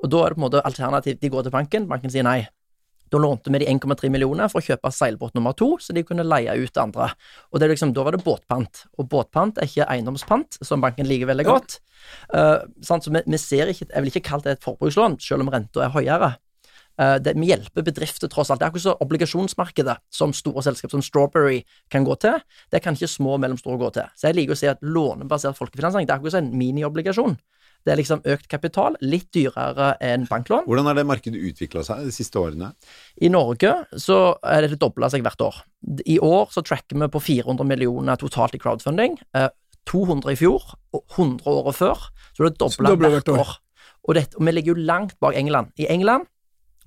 [0.03, 1.17] Og da er det på en måte alternativ.
[1.21, 2.43] De går til banken, banken sier nei.
[3.13, 6.25] Da lånte vi de 1,3 millioner for å kjøpe seilbåt nummer to, så de kunne
[6.25, 7.11] leie ut andre.
[7.51, 11.07] Og det er liksom, Da var det båtpant, og båtpant er ikke eiendomspant, som banken
[11.07, 11.79] liker veldig godt.
[12.33, 13.05] Uh, sant?
[13.05, 15.85] så vi, vi ser ikke, Jeg vil ikke kalle det et forbrukslån, selv om renta
[15.85, 16.33] er høyere.
[17.01, 18.61] Eh, det, vi hjelper bedrifter tross alt.
[18.61, 22.39] Det er akkurat så obligasjonsmarkedet som store selskap som Strawberry kan gå til.
[22.71, 24.13] Det kan ikke små og mellomstore gå til.
[24.15, 27.37] Så jeg liker å si at lånebasert folkefinansiering det er akkurat som en miniobligasjon.
[27.85, 30.63] Det er liksom økt kapital, litt dyrere enn banklån.
[30.65, 32.71] Hvordan har det markedet utvikla seg de siste årene?
[33.21, 35.59] I Norge så er det dobla seg hvert år.
[36.09, 39.19] I år så tracker vi på 400 millioner totalt i crowdfunding.
[39.37, 39.51] Eh,
[39.85, 40.63] 200 i fjor,
[40.97, 42.07] og 100 året før.
[42.33, 42.57] Så det er
[42.89, 43.43] dobla hvert år.
[43.43, 43.53] år.
[44.05, 45.69] Og, det, og vi ligger jo langt bak England.
[45.77, 46.25] I England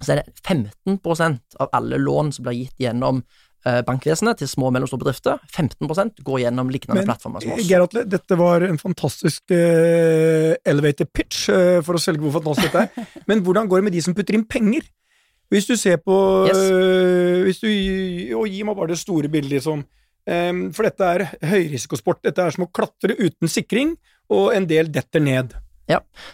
[0.03, 3.23] så er det 15% av alle lån som blir gitt gjennom
[3.67, 5.41] eh, bankvesenet til små og mellomstore bedrifter.
[5.51, 7.67] 15% går gjennom lignende Men plattformer som oss.
[7.67, 7.85] Geir
[8.15, 13.11] dette var en fantastisk uh, elevator pitch uh, for å selge hvor fantastisk dette er.
[13.31, 14.87] Men hvordan går det med de som putter inn penger?
[15.49, 16.17] Hvis du ser på
[16.49, 16.59] Yes.
[16.59, 17.69] uh, hvis du,
[18.37, 19.87] Og gi meg bare det store bildet, liksom.
[20.29, 22.21] Um, for dette er høyrisikosport.
[22.27, 23.95] Dette er som å klatre uten sikring,
[24.29, 25.55] og en del detter ned.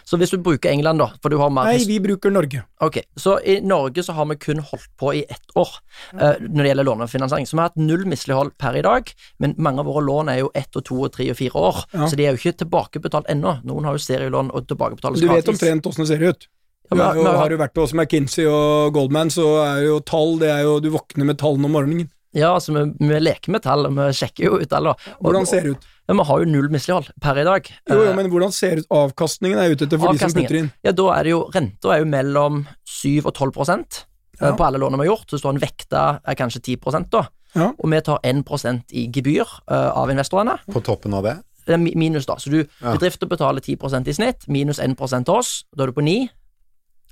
[0.03, 2.63] Så hvis du bruker England, da, for du har mer Nei, vi bruker Norge.
[2.83, 5.69] Ok, så i Norge så har vi kun holdt på i ett år
[6.13, 7.47] uh, når det gjelder lånefinansiering.
[7.47, 10.41] Så vi har hatt null mislighold per i dag, men mange av våre lån er
[10.43, 12.07] jo ett og to og tre og fire år, Ja.
[12.11, 13.59] så de er jo ikke tilbakebetalt ennå.
[13.63, 16.47] Noen har jo serielån og tilbakebetales Du vet omtrent åssen det ser ut.
[16.91, 20.37] Ja, Du men- men- har jo vært hos McKinsey og Goldman, så er jo tall
[20.37, 22.09] det er jo, Du våkner med tallene om morgenen.
[22.35, 24.89] Ja, altså vi, vi leker med tall, og vi sjekker jo ut tall.
[25.23, 25.85] Hvordan ser det ut?
[26.09, 27.69] Ja, vi har jo null mislighold per i dag.
[27.89, 28.87] Jo, jo, Eh, men hvordan ser ut?
[28.93, 30.67] Avkastningen er ute etter for de som putter inn.
[30.85, 34.03] Ja, da er det jo Renta er jo mellom 7 og 12 prosent
[34.41, 34.53] eh, Ja.
[34.59, 35.31] på alle lånene vi har gjort.
[35.31, 37.23] Så står en vekta er kanskje 10 prosent, da.
[37.55, 37.71] Ja.
[37.79, 40.57] Og vi tar 1% i gebyr uh, av investorene.
[40.75, 41.37] På toppen av det?
[41.65, 42.35] Det mi- minus, da.
[42.35, 42.91] Så du, Ja.
[42.97, 45.63] bedrifter betaler 10% i snitt, minus 1 til oss.
[45.75, 46.27] Da er du på 9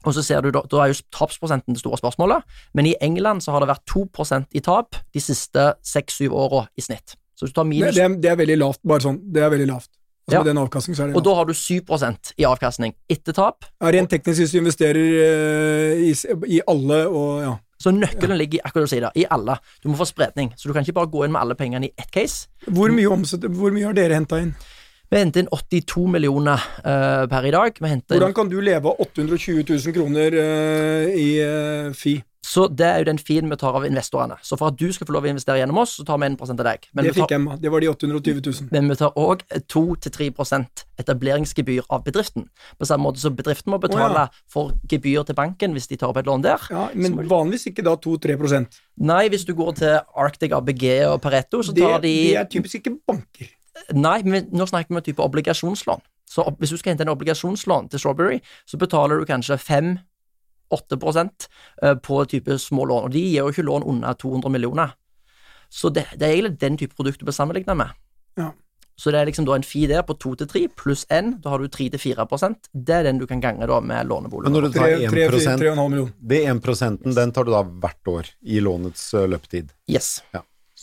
[0.03, 2.43] Og så ser du, da, er jo tapsprosenten det store spørsmålet.
[2.73, 6.85] Men i England så har det vært 2% i tap de siste 6-7 åra i
[6.85, 7.17] snitt.
[7.33, 9.19] Så hvis du tar Det, minus, det, er, det er veldig lavt, bare sånn.
[9.33, 9.91] Det er veldig lavt.
[10.23, 10.39] Altså Ja.
[10.39, 13.65] Med den avkastningen så er det og da har du 7% i avkastning etter tap.
[13.81, 16.13] Ja, rent teknisk hvis du investerer uh, i,
[16.47, 17.57] i alle og ja.
[17.83, 19.57] Så nøkkelen ligger i akkurat det du sier, i alle.
[19.83, 20.53] Du må få spredning.
[20.55, 22.47] Så du kan ikke bare gå inn med alle pengene i ett case.
[22.71, 24.53] Hvor mye omsett, hvor mye har dere henta inn?
[25.13, 27.76] Vi henter inn 82 millioner uh, per i dag.
[27.78, 32.15] Hvordan kan du leve av 820 000 kroner uh, i uh, fi?
[32.43, 34.39] Så det er jo den fien vi tar av investorene.
[34.41, 36.41] Så for at du skal få lov å investere gjennom oss, så tar vi 1
[36.41, 36.89] av deg.
[36.97, 37.60] Men det vi tar, fikk jeg.
[37.62, 38.67] Det var de 820 000.
[38.73, 39.45] men vi tar òg
[39.76, 42.49] 2-3% etableringsgebyr av bedriften.
[42.82, 46.10] På samme måte som bedriften må betale Å, for gebyr til banken hvis de tar
[46.10, 46.69] opp et lån der.
[46.73, 51.62] Ja, men vanligvis ikke da 2-3% Nei, hvis du går til Arctic ABG og Pareto,
[51.62, 53.60] så det, tar de det er typisk ikke banker.
[53.93, 56.01] Nei, men nå snakker vi om type obligasjonslån.
[56.29, 59.99] Så hvis du skal hente en obligasjonslån til Strawberry, så betaler du kanskje 5-8
[61.83, 64.95] eh, på type små lån, og de gir jo ikke lån under 200 millioner.
[65.69, 67.93] Så det, det er egentlig den type produkt du bør sammenligne med.
[68.38, 68.51] Ja.
[68.95, 71.67] Så det er liksom da en fi der på 2-3 pluss 1, da har du
[71.67, 72.25] 3 til 4
[72.71, 75.62] Det er den du kan gange da med Men når du tar 3, 3, 1
[75.62, 76.13] 3,5 millioner.
[76.19, 79.73] Det 1 den tar du da hvert år i lånets eh, løpetid.
[79.89, 80.21] Yes.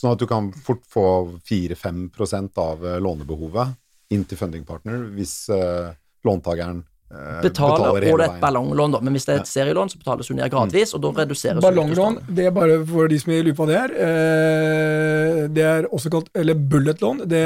[0.00, 1.04] Sånn at du kan fort få
[1.44, 3.76] 4-5% av eh, lånebehovet
[4.16, 5.90] inn til fundingpartner hvis eh,
[6.26, 6.78] låntakeren
[7.12, 9.00] eh, Betaler, og det er et ballonglån, da.
[9.04, 12.16] Men hvis det er et serielån, så betales hun ned gradvis, og da reduseres Ballonglån,
[12.28, 13.94] det er bare for de som lurer på hva det er.
[14.06, 17.24] Eh, Det er også kalt Eller bulletlån.
[17.30, 17.42] Det,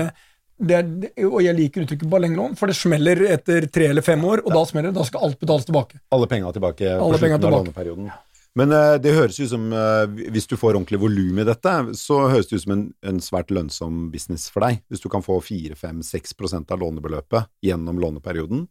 [0.64, 0.90] det er,
[1.26, 4.62] og jeg liker uttrykket ballonglån, for det smeller etter tre eller fem år, og da
[4.68, 4.98] smeller det.
[5.00, 5.98] Da skal alt betales tilbake.
[6.14, 8.06] Alle penga tilbake på Alle penga slutten av låneperioden.
[8.06, 8.12] låneperioden.
[8.58, 12.20] Men eh, det høres ut som, eh, hvis du får ordentlig volum i dette, så
[12.30, 14.84] høres det ut som en, en svært lønnsom business for deg.
[14.88, 18.68] Hvis du kan få 4-5-6% av lånebeløpet gjennom låneperioden.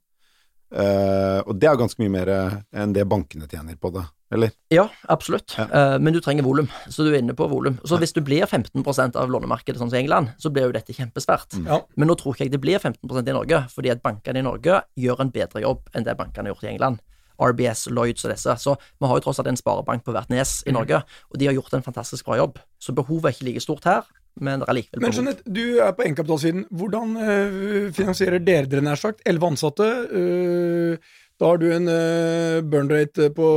[0.73, 2.31] Eh, og det er ganske mye mer
[2.73, 4.55] enn det bankene tjener på det, eller?
[4.73, 5.53] Ja, absolutt.
[5.59, 5.67] Ja.
[5.67, 7.75] Eh, men du trenger volum, så du er inne på volum.
[7.85, 10.95] Så hvis du blir 15% av lånemarkedet, sånn som i England, så blir jo dette
[10.95, 11.59] kjempesvært.
[11.67, 11.83] Ja.
[11.99, 14.81] Men nå tror ikke jeg det blir 15% i Norge, fordi at bankene i Norge
[14.95, 17.03] gjør en bedre jobb enn det bankene har gjort i England.
[17.51, 18.57] RBS, Lloyds og disse.
[18.63, 21.49] Så vi har jo tross alt en sparebank på hvert nes i Norge, og de
[21.49, 22.61] har gjort en fantastisk bra jobb.
[22.79, 24.07] Så behovet er ikke like stort her,
[24.41, 25.17] men det er likevel Men.
[25.17, 26.67] Jeanette, du er på egenkapitalsiden.
[26.71, 29.21] Hvordan eh, finansierer dere dere, nær sagt?
[29.29, 29.89] Elleve ansatte.
[30.13, 33.47] eh, da har du en uh, burn rate på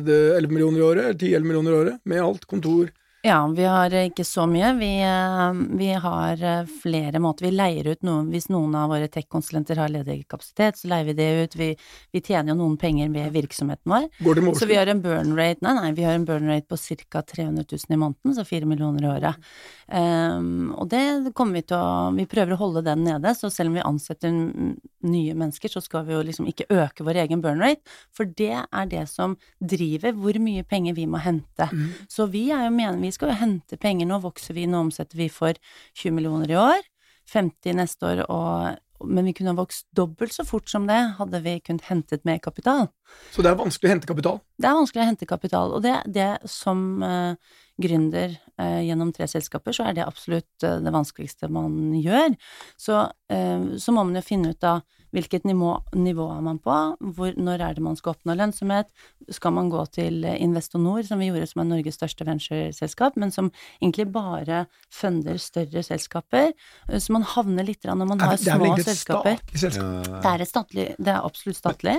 [0.00, 2.92] eh, 11 millioner i året, eller 10-11 millioner i året, med alt, kontor.
[3.22, 4.70] Ja, vi har ikke så mye.
[4.78, 7.44] Vi, eh, vi har eh, flere måter.
[7.44, 11.14] Vi leier ut noen Hvis noen av våre tech-konsulenter har ledig kapasitet, så leier vi
[11.18, 11.56] det ut.
[11.60, 11.68] Vi,
[12.16, 14.06] vi tjener jo noen penger ved virksomheten vår.
[14.24, 16.64] Går det Så vi har en burn rate Nei, nei, vi har en burn rate
[16.64, 17.20] på ca.
[17.20, 19.50] 300 000 i måneden, så 4 millioner i året.
[19.90, 23.72] Um, og det kommer vi til å Vi prøver å holde den nede, så selv
[23.72, 27.60] om vi ansetter nye mennesker, så skal vi jo liksom ikke øke vår egen burn
[27.60, 27.84] rate,
[28.16, 31.68] for det er det som driver hvor mye penger vi må hente.
[32.08, 34.08] Så vi er jo mener vi skal jo hente penger.
[34.08, 35.56] Nå vokser vi, nå omsetter vi for
[35.98, 36.86] 20 millioner i år,
[37.30, 41.40] 50 neste år, og, men vi kunne ha vokst dobbelt så fort som det hadde
[41.44, 42.88] vi kunnet hentet mer kapital.
[43.34, 44.40] Så det er vanskelig å hente kapital.
[44.60, 47.34] Det er vanskelig å hente kapital, og det, det som uh,
[47.80, 52.34] gründer uh, gjennom tre selskaper, så er det absolutt uh, det vanskeligste man gjør.
[52.80, 54.80] Så, så må man jo finne ut da
[55.14, 56.76] hvilket nivå, nivå er man på,
[57.16, 58.90] hvor, når er det man skal oppnå lønnsomhet,
[59.34, 63.50] skal man gå til Investonor, som vi gjorde, som er Norges største ventureselskap, men som
[63.80, 66.52] egentlig bare funder større selskaper,
[66.96, 69.38] så man havner litt når man har det små selskaper.
[69.54, 70.10] selskap.
[70.10, 71.96] Det er, et statlig, det er absolutt statlig,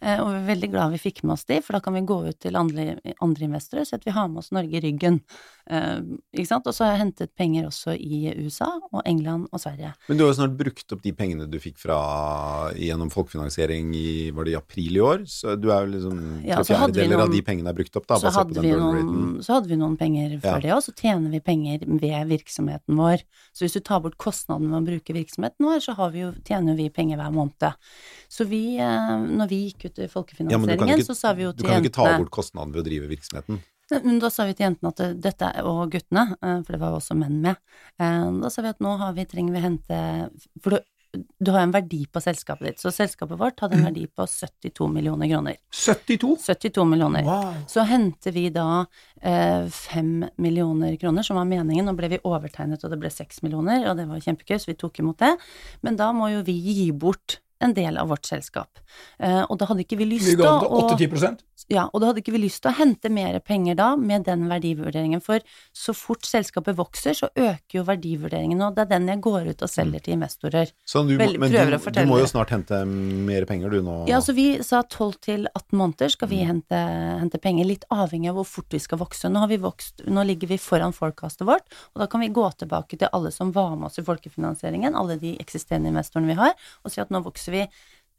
[0.00, 2.04] eh, og vi er veldig glad vi fikk med oss de, for da kan vi
[2.06, 4.82] gå ut til andre, andre investorer og si at vi har med oss Norge i
[4.84, 5.20] ryggen.
[5.70, 6.00] Eh,
[6.36, 6.68] ikke sant?
[6.70, 9.94] Og så har jeg hentet penger også i USA og England og Sverige.
[10.08, 11.98] Men du har jo snart brukt opp de pengene du fikk fra
[12.78, 16.58] gjennom folkefinansiering i var det i april i år, så du er jo liksom Ja,
[16.60, 19.42] tre så hadde vi fjerdedeler av de pengene er brukt opp, da, Så hadde, noen,
[19.44, 20.62] så hadde vi noen penger før Ja.
[20.66, 23.24] det, og så tjener vi penger ved virksomheten vår.
[23.52, 26.32] Så hvis du tar bort kostnaden ved å bruke virksomheten vår, så har vi jo,
[26.44, 27.74] tjener vi penger hver måned.
[28.28, 31.52] Så vi, eh, når vi gikk ut i Ja, folkefinansieringen, ikke, så sa vi jo
[31.52, 33.62] til jentene du kan jo ikke ta bort kostnaden ved å drive virksomheten.
[33.92, 37.00] Men da sa vi til jentene at dette, og guttene, eh, for det var jo
[37.02, 37.56] også menn med,
[38.00, 39.98] eh, da sa vi at nå har vi, trenger vi hente
[40.62, 40.78] For du,
[41.14, 44.88] du har en verdi på selskapet ditt, så selskapet vårt hadde en verdi på 72
[44.92, 45.58] millioner kroner.
[45.74, 46.36] 72?
[46.46, 47.26] 72 millioner.
[47.26, 47.60] Wow.
[47.70, 48.84] Så henter vi da
[49.20, 51.86] eh, 5 millioner kroner, som var meningen.
[51.88, 54.78] Nå ble vi overtegnet, og det ble 6 millioner, og det var kjempegøy, så vi
[54.80, 55.34] tok imot det.
[55.86, 58.80] Men da må jo vi gi bort en del av vårt selskap.
[59.18, 61.86] Eh, og da hadde ikke vi lyst Vi til ga å det til 8-10 ja,
[61.92, 65.22] og da hadde ikke vi lyst til å hente mer penger da med den verdivurderingen,
[65.24, 65.40] for
[65.72, 69.62] så fort selskapet vokser, så øker jo verdivurderingen, og det er den jeg går ut
[69.64, 70.72] og selger til investorer.
[70.84, 71.56] Så du, må- men du,
[71.96, 73.96] du må jo snart hente mer penger, du nå.
[74.10, 76.82] Ja, så vi sa 12 til 18 måneder skal vi hente,
[77.24, 79.30] hente penger, litt avhengig av hvor fort vi skal vokse.
[79.32, 82.44] Nå har vi vokst, nå ligger vi foran forecastet vårt, og da kan vi gå
[82.60, 86.54] tilbake til alle som var med oss i folkefinansieringen, alle de eksisterende investorene vi har,
[86.84, 87.64] og si at nå vokser vi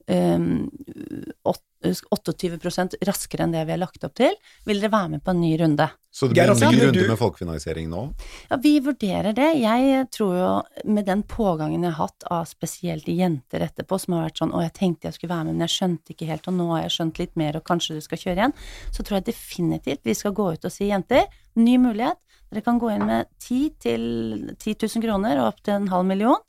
[0.08, 4.34] 28% raskere enn det vi har lagt opp til.
[4.66, 5.88] Vil dere være med på en ny runde?
[6.16, 8.02] så det blir en ny runde med folkefinansiering nå?
[8.48, 9.50] Ja, vi vurderer det.
[9.60, 10.52] Jeg tror jo,
[10.88, 14.62] med den pågangen jeg har hatt av spesielt jenter etterpå, som har vært sånn 'Å,
[14.64, 16.94] jeg tenkte jeg skulle være med, men jeg skjønte ikke helt, og nå har jeg
[16.96, 18.56] skjønt litt mer, og kanskje du skal kjøre igjen',
[18.96, 22.24] så tror jeg definitivt vi skal gå ut og si 'Jenter, ny mulighet'.
[22.50, 26.06] Dere kan gå inn med 10 til 10 000 kroner og opp til en halv
[26.06, 26.40] million.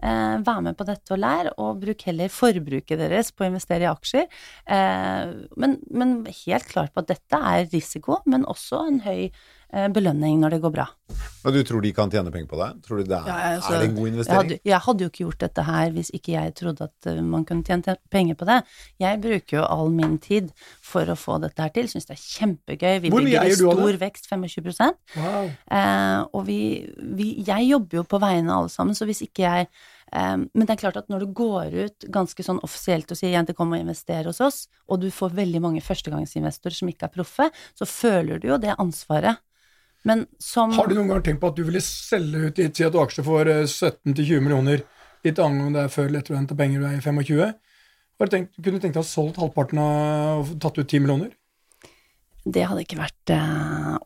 [0.00, 3.84] Eh, vær med på dette og lær, og bruk heller forbruket deres på å investere
[3.84, 4.28] i aksjer.
[4.76, 9.28] Eh, men, men helt klart på at dette er risiko, men også en høy
[9.94, 10.86] belønning når det går bra.
[11.44, 12.68] Men du tror de kan tjene penger på det?
[12.84, 14.40] Tror du det er, Ja, altså, er det en god Jeg investering?
[14.40, 17.46] hadde, jeg hadde jo ikke gjort dette her hvis ikke jeg trodde at uh, man
[17.48, 18.58] kunne tjene penger på det.
[19.00, 20.50] Jeg bruker jo all min tid
[20.84, 21.88] for å få dette her til.
[21.88, 22.98] Syns det er kjempegøy.
[23.06, 25.48] Vi Hvor bygger i stor vekst, 25 Wow.
[25.70, 26.60] eh, Og vi,
[27.16, 29.72] vi Jeg jobber jo på vegne av alle sammen, så hvis ikke jeg
[30.10, 33.30] Um, men det er klart at når du går ut ganske sånn offisielt og sier
[33.30, 34.56] jenter kom og investere hos oss,
[34.90, 37.46] og du får veldig mange førstegangsinvestorer som ikke er proffe,
[37.78, 39.38] så føler du jo det ansvaret.
[40.08, 42.86] Men som Har du noen gang tenkt på at du ville selge ut ditt, si
[42.86, 44.84] at du aksjer for eh, 17-20 millioner,
[45.26, 47.58] litt annet om det er før eller etter du har penger, du er i 25?
[48.20, 50.88] Har du tenkt, kunne du tenkt deg å ha solgt halvparten av og tatt ut
[50.88, 51.36] 10 millioner?
[52.40, 53.32] Det hadde ikke vært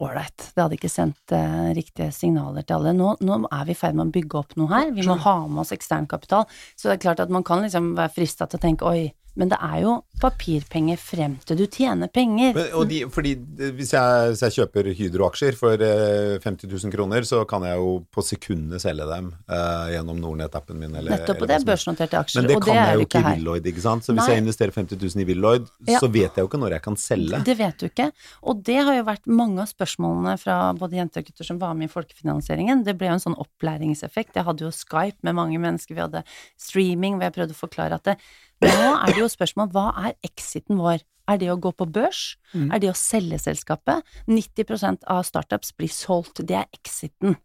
[0.03, 0.47] ålreit.
[0.55, 2.95] det hadde ikke sendt uh, riktige signaler til alle.
[2.97, 4.91] Nå, nå er vi i ferd med å bygge opp noe her.
[4.95, 6.49] Vi må ha med oss ekstern kapital.
[6.75, 9.51] Så det er klart at man kan liksom være frista til å tenke oi, men
[9.51, 12.55] det er jo papirpenger frem til du tjener penger.
[12.55, 16.94] Men, og de, fordi eh, hvis jeg, hvis jeg kjøper Hydro-aksjer for eh, 50 000
[16.94, 20.94] kroner, så kan jeg jo på sekundet selge dem uh, gjennom Nordnett-appen min.
[20.94, 22.44] Eller, Nettopp, og eller det er børsnoterte aksjer.
[22.44, 24.07] Men det og kan det jeg jo ikke i Willoyd, ikke sant.
[24.07, 24.29] Så hvis Nei.
[24.37, 25.99] jeg investerer 50 000 i Villoid, Ja.
[26.01, 27.42] så vet jeg jo ikke når jeg kan selge.
[27.51, 28.09] Det vet du ikke.
[28.47, 31.75] Og det har jo vært mange av spørsmålene fra både jenter og gutter som var
[31.79, 32.87] med i folkefinansieringen.
[32.87, 34.38] Det ble jo en sånn opplæringseffekt.
[34.38, 36.25] Jeg hadde jo Skype med mange mennesker, vi hadde
[36.61, 38.18] streaming hvor jeg prøvde å forklare at det,
[38.62, 41.03] nå er det jo spørsmål hva er exiten vår?
[41.25, 42.35] Er det å gå på børs?
[42.53, 42.67] Mm.
[42.69, 44.05] Er det å selge selskapet?
[44.29, 47.38] 90% av startups blir solgt, det er exiten.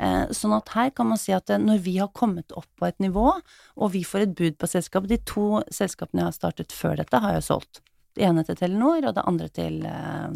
[0.00, 2.88] Eh, sånn at her kan man si at eh, når vi har kommet opp på
[2.88, 3.28] et nivå,
[3.76, 7.20] og vi får et bud på selskapet De to selskapene jeg har startet før dette,
[7.20, 7.82] har jeg solgt.
[8.16, 10.32] Det ene til Telenor, og det andre til eh,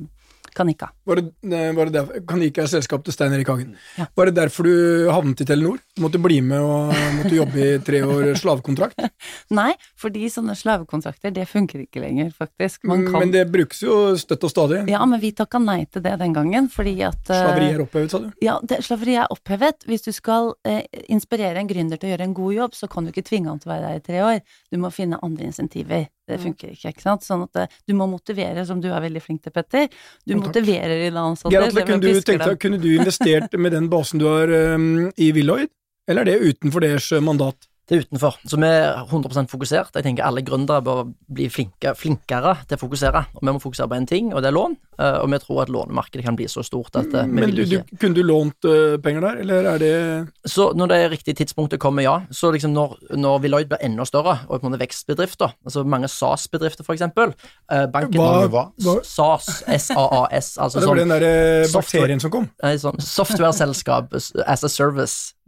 [0.56, 0.90] Kanika.
[1.06, 3.74] Var det, eh, var det derfor, Kanika er selskap til Stein Erik Hagen.
[3.98, 4.06] Ja.
[4.16, 5.78] Var det derfor du havnet i Telenor?
[5.96, 9.00] Du måtte bli med og måtte jobbe i tre år slavekontrakt?
[9.60, 12.84] Nei, fordi sånne slavekontrakter, det funker ikke lenger, faktisk.
[12.88, 14.84] Man kan Men det brukes jo støtt og stadig.
[14.90, 18.14] Ja, men vi takka nei til det den gangen, fordi at eh, Slaveri er opphevet,
[18.14, 18.30] sa du?
[18.44, 19.84] Ja, det, slaveri er opphevet.
[19.88, 23.06] Hvis du skal eh, inspirere en gründer til å gjøre en god jobb, så kan
[23.06, 24.40] du ikke tvinge han til å være der i tre år.
[24.70, 26.08] Du må finne andre insentiver.
[26.30, 27.26] Det funker ikke, ikke sant.
[27.26, 29.88] Sånn at det, du må motivere, som du er veldig flink til, Petter.
[30.24, 30.44] Du takk.
[30.46, 31.54] motiverer dine ansatte.
[31.54, 35.32] Selv om kunne du, tenkt kunne du investert med den basen du har um, i
[35.36, 35.72] Villoid,
[36.10, 37.69] eller er det utenfor deres eh, mandat?
[37.90, 38.36] Det er utenfor.
[38.46, 39.88] Så vi er 100% fokusert.
[39.98, 43.24] Jeg tenker alle gründere bør bli flinke, flinkere til å fokusere.
[43.34, 44.76] Og vi må fokusere på én ting, og det er lån.
[45.00, 47.56] Eh, Og vi tror at lånemarkedet kan bli så stort at eh, vi Men vil
[47.56, 50.98] du, ikke du, kunne du lånt eh, penger der, eller er det Så når det
[51.16, 52.20] riktige tidspunktet kommer, ja.
[52.30, 56.06] Så liksom når, når Viloid blir enda større, og på en måte vekstbedrifter, altså mange
[56.06, 58.64] SAS-bedrifter eh, banken Hva- Hva?
[59.02, 62.50] SAS, SAAS, altså Det var sånn, den der software- bakterien som kom?
[62.62, 64.14] Nei, sånn software-selskap,
[64.46, 64.68] as a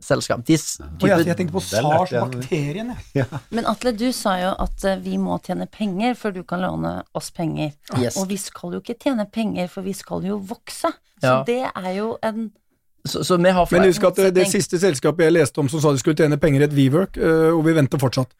[0.02, 0.44] service-selskap.
[0.46, 2.86] De s- Og jeg, jeg tenkte på SARS, jeg.
[3.14, 3.26] jeg.
[3.50, 7.02] Men Atle, du sa jo at eh, vi må tjene penger før du kan låne
[7.14, 7.72] oss penger.
[7.98, 8.16] Yes.
[8.20, 10.90] Og vi skal jo ikke tjene penger, for vi skal jo vokse.
[11.22, 11.42] Så Ja.
[11.46, 12.50] det er jo en
[13.04, 15.80] Så, så vi har Men husk at det, det siste selskapet jeg leste om som
[15.82, 18.30] sa de skulle tjene penger, het WeWork, eh, og vi venter fortsatt.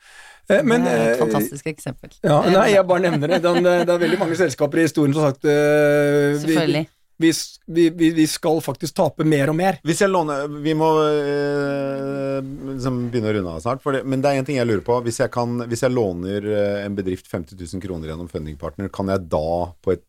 [0.49, 2.11] Eh, Men Det er et eh, fantastisk eksempel.
[2.23, 3.43] ja, Nei, jeg bare nevner det.
[3.43, 6.87] Det er, Det er veldig mange selskaper i historien som har sagt eh, Selvfølgelig.
[6.87, 9.79] vi, vi, vi, vi skal faktisk tape mer og mer.
[9.87, 12.39] Hvis jeg låner Vi må øh,
[12.73, 13.83] liksom begynne å runde av snart.
[13.85, 14.99] For det, men det er en ting jeg lurer på.
[15.07, 19.13] Hvis jeg, kan, hvis jeg låner øh, en bedrift 50 000 kroner gjennom fundingpartner, kan
[19.13, 20.05] jeg da, på et,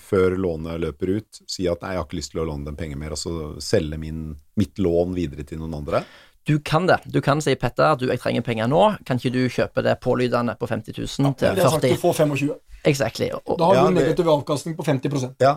[0.00, 2.78] før lånet løper ut, si at nei, jeg har ikke lyst til å låne dem
[2.80, 6.04] penger mer, og så selge min, mitt lån videre til noen andre?
[6.48, 6.98] Du kan det.
[7.04, 10.56] Du kan si Petter, du, jeg trenger penger nå, kan ikke du kjøpe det pålydende
[10.58, 12.54] på 50 000 til Det har sagt 40 du får 25.
[12.84, 13.30] Exactly.
[13.44, 15.56] Og, Da har Ja, du negativ avkastning på 50% Ja,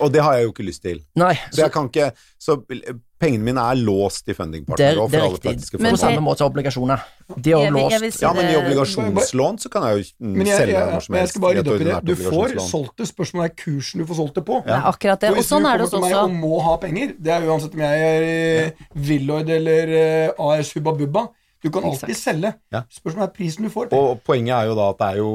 [0.00, 1.00] og det har jeg jo ikke lyst til.
[1.16, 2.58] nei, Så jeg kan ikke Så
[3.20, 5.50] pengene mine er låst i fundingpartner det, og for er alle riktig.
[5.54, 7.04] praktiske Men På samme måte som obligasjoner.
[7.40, 8.12] De er låst.
[8.18, 11.00] si Ja, men i obligasjonslån så kan jeg jo mm, Men jeg, selge jeg, når
[11.06, 12.00] som men jeg skal bare rydde opp i det.
[12.04, 14.62] Du får solgt det, spørsmålet er kursen du får solgt det på.
[14.66, 14.76] Ja.
[14.80, 15.30] er akkurat det.
[15.30, 16.40] Og sånn er det kommer hos til oss meg og også.
[16.42, 21.28] må ha penger, det er uansett om jeg er Willoid eller eh, AS Hubba Bubba,
[21.64, 22.52] du kan alltid selge.
[22.74, 22.82] Ja.
[22.92, 23.88] Spørsmålet er prisen du får.
[23.96, 25.30] Og poenget er jo da at det er jo,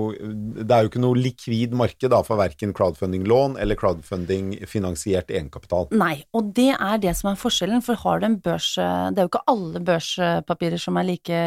[0.59, 5.89] det er jo ikke noe likvid marked da, for verken crowdfunding-lån eller crowdfunding-finansiert egenkapital.
[5.97, 9.25] Nei, og det er det som er forskjellen, for har du en børs Det er
[9.25, 11.39] jo ikke alle børspapirer som er like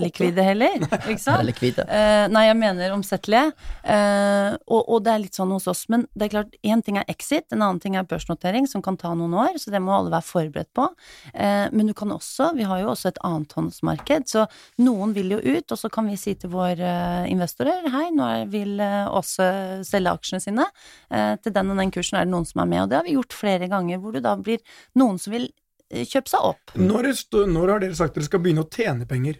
[0.00, 0.76] likvide heller,
[1.10, 1.44] ikke sant?
[1.46, 1.86] Likvide.
[1.88, 3.52] Uh, nei, jeg mener omsettelige.
[3.86, 5.86] Uh, og, og det er litt sånn hos oss.
[5.92, 8.98] Men det er klart, én ting er exit, en annen ting er børsnotering, som kan
[9.00, 10.88] ta noen år, så det må alle være forberedt på.
[11.32, 14.46] Uh, men du kan også, vi har jo også et annethåndsmarked, så
[14.84, 18.30] noen vil jo ut, og så kan vi si til våre eh, investorer hei, nå
[18.52, 19.48] vil eh, Åse
[19.86, 20.66] selge aksjene sine.
[21.10, 23.06] Eh, til den og den kursen er det noen som er med, og det har
[23.08, 24.62] vi gjort flere ganger, hvor det da blir
[24.98, 25.48] noen som vil
[25.86, 26.72] kjøpe seg opp.
[26.74, 27.12] Når,
[27.46, 29.38] når har dere sagt dere skal begynne å tjene penger?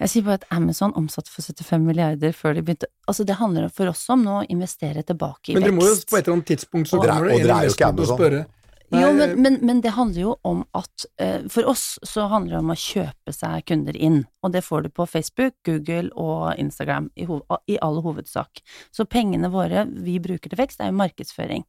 [0.00, 3.66] Jeg sier bare at Amazon omsatte for 75 milliarder før de begynte Altså, det handler
[3.74, 5.58] for oss om nå å investere tilbake i vekst.
[5.58, 7.86] Men dere må jo på et eller annet tidspunkt så er- kommer det en investor
[7.90, 8.46] og å
[8.90, 12.62] Jo, men, men, men det handler jo om at uh, for oss så handler det
[12.64, 17.06] om å kjøpe seg kunder inn, og det får du på Facebook, Google og Instagram
[17.14, 17.28] i,
[17.70, 18.62] i all hovedsak.
[18.90, 21.66] Så pengene våre vi bruker til vekst, er jo markedsføring.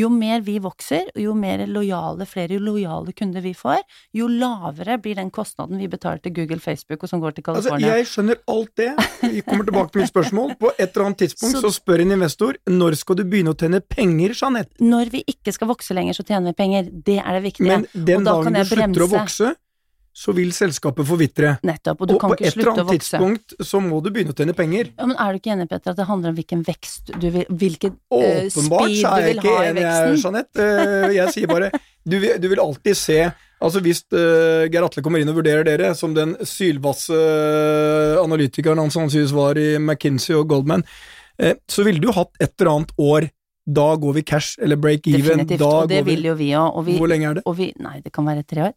[0.00, 3.82] Jo mer vi vokser, og jo mer lojale, flere lojale kunder vi får,
[4.16, 7.76] jo lavere blir den kostnaden vi betaler til Google, Facebook, og som går til Altså,
[7.82, 8.90] jeg skjønner alt det.
[9.22, 10.54] Vi kommer tilbake til mitt spørsmål.
[10.60, 13.58] På et eller annet tidspunkt så, Så- spør en investor når skal du begynne å
[13.58, 14.76] tjene penger, Jeanette?
[14.80, 16.90] Når vi ikke skal vokse lenger, så tjener vi penger.
[16.90, 17.66] Det er det viktige.
[17.68, 19.54] Men den da dagen kan du slutter slutter å vokse,
[20.12, 21.54] så vil selskapet forvitre.
[21.66, 22.00] Nettopp.
[22.02, 24.54] Og du Og kan på et eller annet tidspunkt så må du begynne å tjene
[24.56, 24.90] penger.
[24.98, 27.46] Ja, men er du ikke enig, Petter, at det handler om hvilken vekst du vil
[27.48, 30.18] Hvilken eh, Åpenbart speed du vil ha i veksten åpenbart er jeg, veksten?
[30.24, 30.66] Jeanette.
[30.66, 31.70] Eh, Jeg sier bare
[32.10, 33.20] du vil, du vil alltid se
[33.60, 38.80] Altså Hvis uh, Geir Atle kommer inn og vurderer dere som den sylvasse eh, analytikeren
[38.80, 40.84] han sannsynligvis var i McKinsey og Goldman,
[41.42, 43.28] uh, så ville du hatt et eller annet år
[43.68, 45.44] Da går vi cash, eller break even.
[45.44, 45.60] Definitivt.
[45.62, 46.88] Og det vi vil jo vi òg.
[46.96, 47.42] Hvor lenge er det?
[47.46, 48.72] og vi Nei, det kan være tre år.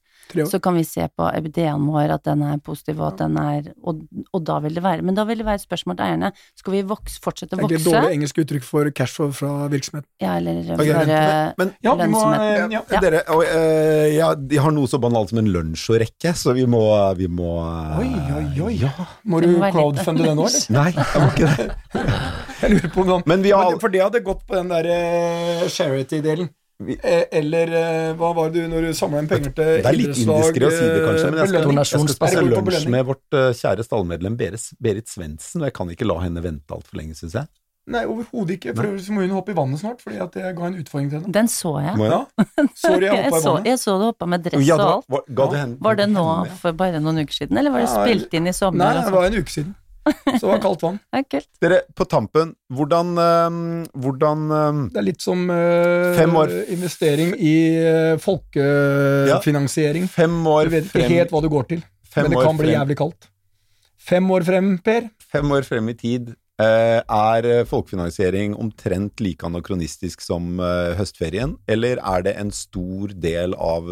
[0.50, 3.68] Så kan vi se på EBD-en vår, at den er positiv, og at den er
[3.84, 4.00] og,
[4.34, 6.32] og da vil det være Men da vil det være et spørsmål til eierne.
[6.58, 7.76] Skal vi vokse, fortsette å vokse?
[7.76, 10.08] Det er et dårlig engelsk uttrykk for cashflow fra virksomheten.
[10.24, 11.20] Ja, eller okay, bare
[11.60, 12.42] men- Ja, vi må, lønnsomhet.
[12.42, 12.82] eh, ja.
[12.94, 13.00] Ja.
[13.04, 16.54] Dere, og, eh, ja, de har noe så banalt som en lunsj å rekke, så
[16.56, 16.82] vi må,
[17.18, 18.10] vi må eh, Oi,
[18.40, 18.74] oi, oi.
[18.82, 18.92] Ja.
[19.26, 20.66] Må du crowdfunde den nå, eller?
[20.74, 21.70] Nei, jeg må ikke det.
[22.64, 24.88] Jeg lurer på om noen Men har Men For det hadde gått på den der
[24.88, 26.50] eh, charity-delen.
[26.82, 29.86] Vi- Eh, eller eh, hva var det du når du samla inn penger til Det
[29.86, 31.78] er litt indiskere å si det, kanskje, men jeg skal, belønning?
[31.78, 35.88] jeg skal spise lunsj med vårt eh, kjære stallmedlem Berit, Berit Svendsen, og jeg kan
[35.94, 37.48] ikke la henne vente altfor lenge, syns jeg.
[37.86, 38.74] Nei, overhodet ikke.
[38.78, 41.20] For så må hun hoppe i vannet snart, fordi at jeg ga en utfordring til
[41.20, 41.32] henne.
[41.36, 41.98] Den så jeg.
[42.00, 42.20] Ja.
[42.80, 43.66] Sorry, jeg Jeg hoppa i så, vannet.
[43.68, 45.06] jeg så du hoppa med dress Ja, og alt.
[45.12, 46.26] var, ga du henne, Var det nå
[46.64, 48.88] for bare noen uker siden, eller var det Ja, spilt inn i sommer?
[48.88, 49.76] Nei, det var en uke siden.
[50.40, 51.00] Så det var kaldt vann.
[51.14, 51.50] Ja, kult.
[51.64, 53.58] Dere, på tampen, hvordan, eh,
[54.04, 55.46] hvordan eh, Det er litt som
[56.18, 56.54] Fem år.
[56.74, 60.08] investering i eh, folkefinansiering.
[60.12, 60.72] Fem år frem.
[60.72, 62.78] Du vet ikke frem, helt hva du går til, fem men det kan bli frem,
[62.80, 63.30] jævlig kaldt.
[64.04, 65.12] Fem år frem, Per.
[65.32, 70.60] fem år frem i tid uh, er folkefinansiering omtrent like anakronistisk som
[71.00, 73.88] høstferien, eller er det en stor del av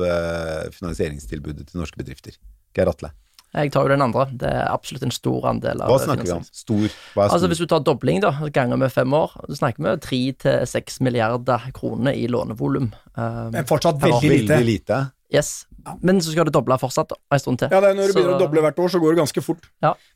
[0.75, 2.35] finansieringstilbudet til norske bedrifter?
[2.75, 3.13] Geir Atle,
[3.53, 4.25] Jeg tar jo den andre.
[4.31, 6.43] Det er absolutt en stor andel av hva snakker vi om?
[6.55, 6.85] Stor?
[6.87, 7.35] Hva er stor?
[7.35, 10.67] Altså Hvis du tar dobling, da, ganger med fem år, så snakker vi tre til
[10.71, 12.93] seks milliarder kroner i lånevolum.
[13.17, 14.53] Um, Men fortsatt veldig, veldig lite.
[14.55, 15.01] Veldig lite.
[15.33, 15.65] yes.
[16.05, 17.71] Men så skal det doble fortsatt en stund til.
[17.73, 19.41] Ja, det er Når du Så- begynner å doble hvert år, så går det ganske
[19.41, 19.63] fort.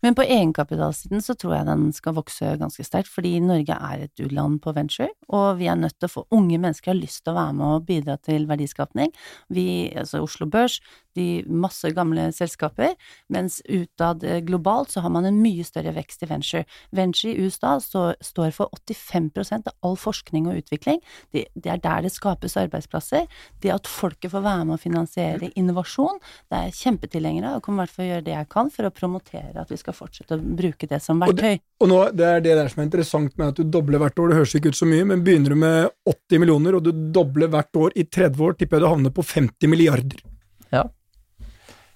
[0.04, 4.20] Men på egenkapitalsiden så tror jeg den skal vokse ganske sterkt, fordi Norge er et
[4.20, 7.34] u-land på venture, og vi er nødt til å få Unge mennesker har lyst til
[7.34, 9.12] å være med og bidra til verdiskapning.
[9.50, 10.80] Vi, altså Oslo Børs,
[11.16, 12.96] de masse gamle selskaper,
[13.32, 16.64] mens utad eh, globalt så har man en mye større vekst i venture.
[16.96, 21.02] Venture i USA så, står for 85% av all forskning og utvikling.
[21.34, 23.28] Det, det er der det skapes arbeidsplasser.
[23.64, 26.20] Det at folket får være med å finansiere innovasjon,
[26.52, 28.90] det er jeg kjempetilhenger av, og kommer i hvert fall gjøre det jeg kan for
[28.90, 31.64] å promotere at vi skal fortsette å bruke det som Og det- verktøy.
[31.82, 34.30] Og nå, Det er det der som er interessant med at du dobler hvert år.
[34.30, 37.48] Det høres ikke ut så mye, men begynner du med 80 millioner, og du dobler
[37.48, 40.35] hvert år i 30 år, tipper jeg du havner på 50 milliarder.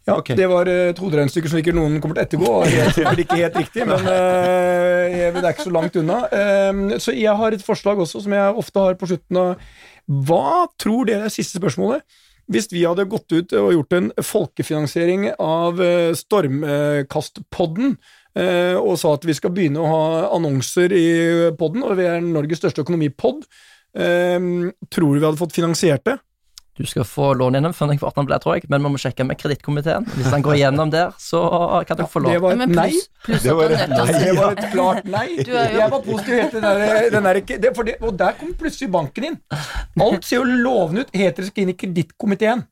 [0.07, 0.15] Ja.
[0.15, 0.35] okay.
[0.39, 2.53] Det var to drønnstykker som ikke noen kommer til å ettergå.
[2.95, 6.23] sikkert ikke helt riktig, men uh, det er ikke så langt unna.
[6.31, 9.69] Uh, så jeg har et forslag også, som jeg ofte har på slutten av
[10.09, 12.07] Hva tror dere er siste spørsmålet?
[12.49, 17.93] Hvis vi hadde gått ut og gjort en folkefinansiering av eh, Stormkastpodden,
[18.41, 21.09] eh, og sa at vi skal begynne å ha annonser i
[21.59, 23.45] podden, og vi er Norges største økonomipod,
[23.93, 24.39] eh,
[24.89, 26.17] tror du vi hadde fått finansiert det?
[26.79, 29.25] Du skal få lån gjennom før den kvarten blir, tror jeg, men vi må sjekke
[29.27, 30.05] med kredittkomiteen.
[30.15, 31.41] Hvis den går gjennom der, så
[31.89, 32.41] kan dere få Det lån.
[32.45, 32.85] var et nei.
[32.87, 34.05] pluss, pluss Det var et nei.
[34.13, 35.25] Det var et klart nei.
[35.49, 39.27] Du Jeg var positiv helt til den der, den der Og der kom plutselig banken
[39.31, 39.37] inn.
[39.99, 41.11] Alt ser jo lovende ut.
[41.11, 42.63] Heter det skal inn i kredittkomiteen.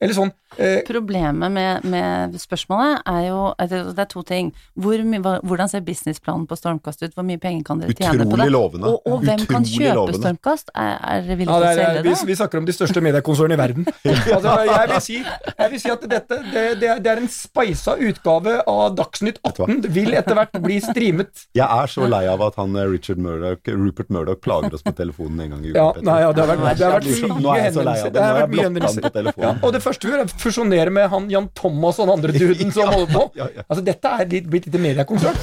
[0.00, 4.48] Eller sånn eh, Problemet med, med spørsmålet er jo det, det er to ting.
[4.80, 7.12] Hvor mye, hvordan ser businessplanen på Stormkast ut?
[7.16, 8.54] Hvor mye penger kan dere tjene på Utrolig det?
[8.54, 8.92] lovende.
[8.94, 10.22] Og, og hvem kan kjøpe lovende.
[10.22, 10.72] Stormkast?
[10.72, 12.28] Er, er dere villige ja, til å er, selge vi, det?
[12.30, 13.88] vi snakker om de største mediekonsernene i verden.
[14.40, 17.28] Altså, jeg, vil si, jeg vil si at dette det, det, er, det er en
[17.30, 19.80] speisa utgave av Dagsnytt 18.
[19.84, 21.44] Det Vil etter hvert bli streamet.
[21.60, 24.94] Jeg er så lei av at han eh, Richard Murdoch, Rupert Murdoch plager oss på
[24.96, 25.82] telefonen en gang i uka.
[25.82, 27.96] Ja, nei, ja, det har vært, det har vært Nå mye er jeg så lei
[27.98, 28.12] av det.
[28.14, 29.46] Det Nå har har jeg blokka han på telefonen.
[29.46, 32.16] Ja, og det første vi gjør, er å fusjonere med han Jan Thomas og den
[32.16, 33.26] andre duden som holder på.
[33.38, 33.66] Ja, ja.
[33.68, 35.38] Altså, dette er litt, blitt litt mediekonsern.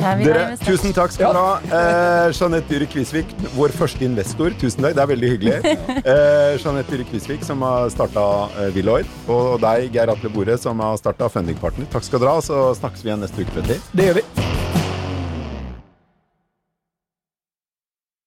[0.00, 1.56] Dere, tusen takk skal dere ha.
[1.76, 4.54] Eh, Jeanette Dyhre Kvisvik, vår første investor.
[4.60, 5.58] Tusen takk, det er veldig hyggelig.
[6.00, 8.24] Eh, Jeanette Dyhre Kvisvik, som har starta
[8.56, 9.10] eh, Willoid.
[9.30, 11.88] Og deg, Geir Atle Bore, som har starta Funding Partner.
[11.92, 13.82] Takk skal dere ha, så snakkes vi igjen neste uke, Petter.
[13.92, 14.79] Det gjør vi.